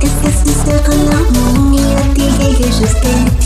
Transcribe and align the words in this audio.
que 0.00 0.06
se 0.06 0.30
sincère 0.32 0.90
l'amour, 1.10 1.70
ni 1.70 1.80
à 1.80 2.02
tes. 2.14 3.37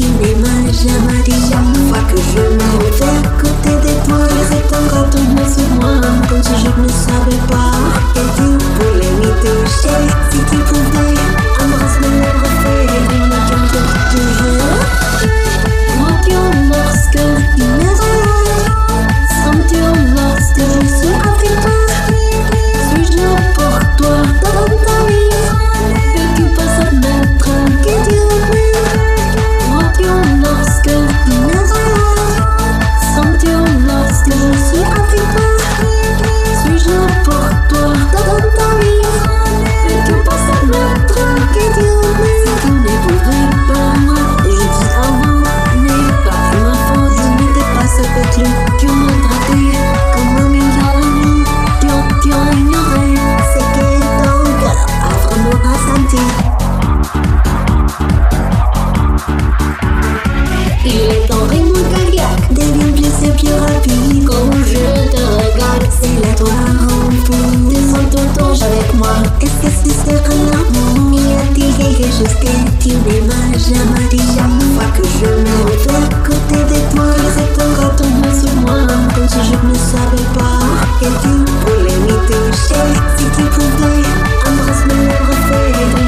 N'aimas 73.33 73.58
jamais 73.58 74.08
dit 74.11 74.19
Chaque 74.19 74.92
que 74.97 75.05
je 75.08 75.27
me 75.27 75.55
refais 75.64 75.97
à 75.97 76.08
côté 76.27 76.58
de 76.64 76.78
toi 76.94 77.06
Les 77.19 77.34
étoiles 77.42 77.97
tombent 77.97 78.34
sur 78.34 78.55
moi 78.56 78.78
Comme 79.14 79.28
si 79.28 79.41
je 79.44 79.56
ne 79.66 79.74
savais 79.74 80.28
pas 80.34 80.58
Que 81.00 81.08
tu 81.22 81.33
voulais 81.62 82.00
toucher 82.27 82.86
Si 83.16 83.24
tu 83.36 83.44
pouvais, 83.44 84.05
embrasse 84.47 84.84
mes 84.89 85.00
lèvres 85.06 85.39
fées 85.48 85.72
Et 85.80 85.89
me 85.94 86.05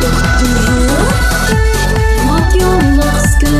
garde 0.00 0.24
toujours 0.40 1.10
Vois-tu 2.26 2.64
lorsque 2.96 3.50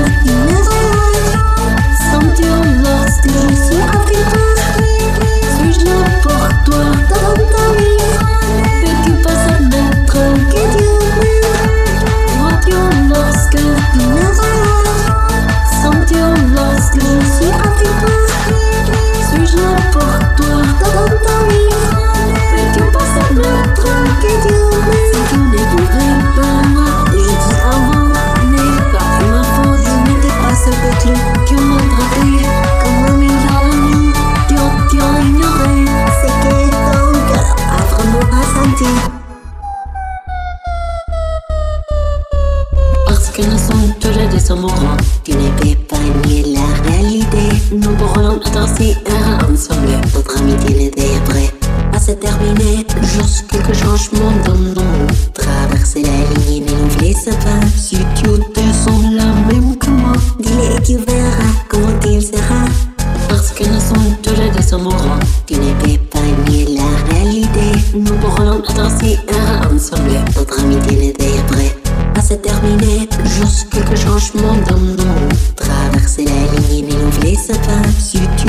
que 43.34 43.42
nous 43.42 43.58
sommes 43.58 43.92
tous 44.00 44.16
les 44.16 44.28
deux 44.28 44.52
amoureux 44.52 44.96
Tu 45.24 45.32
ne 45.32 45.48
peux 45.58 45.74
pas 45.88 45.98
nier 46.26 46.44
la 46.54 46.88
réalité. 46.88 47.48
Nous 47.72 47.90
pourrons 47.96 48.38
danser 48.52 48.96
ensemble. 49.50 49.98
Notre 50.14 50.38
amitié 50.38 50.76
n'était 50.76 51.20
prêt 51.24 51.50
à 51.92 51.98
se 51.98 52.12
terminer 52.12 52.86
Juste 53.02 53.46
quelques 53.50 53.74
changements 53.74 54.32
dans 54.44 54.54
nous 54.54 54.74
Traverser 55.32 56.02
la 56.02 56.42
ligne 56.46 56.66
et 56.68 56.72
nous 56.72 57.00
laisse 57.00 57.24
pas. 57.24 57.66
Si 57.76 57.96
tu 58.14 58.24
te 58.24 58.60
sens 58.60 59.02
la 59.12 59.26
même 59.52 59.76
que 59.78 59.90
moi 59.90 60.12
Dis-le 60.38 60.80
tu 60.82 60.96
verras 61.04 61.52
comment 61.68 62.00
il 62.06 62.22
sera. 62.22 62.64
Parce 63.28 63.50
que 63.50 63.64
nous 63.64 63.80
sommes 63.80 64.14
tous 64.22 64.34
les 64.40 64.50
deux 64.50 64.74
amoureux 64.74 65.20
Tu 65.46 65.54
ne 65.54 65.72
peux 65.80 65.98
pas 66.10 66.50
nier 66.50 66.68
la 66.76 67.12
réalité. 67.12 67.80
Nous 67.94 68.14
pourrons 68.14 68.62
danser 68.76 69.18
ensemble. 69.72 70.20
Notre 70.36 70.60
amitié 70.60 70.98
n'était 70.98 71.24
à 72.16 72.22
se 72.22 72.34
terminer 72.34 73.03
Juste 73.54 73.70
quelques 73.70 73.96
changements 73.96 74.56
dans 74.68 74.78
nous 74.78 74.96
Traverser 75.54 76.24
la 76.24 76.68
ligne 76.68 76.88
et 76.88 76.96
nous 76.96 77.22
laisse 77.22 77.46
pas 77.46 77.88
Si 78.00 78.18
tu 78.36 78.48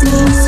things 0.00 0.47